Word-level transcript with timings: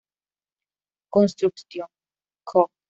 Construction 1.13 1.85
Co. 2.49 2.71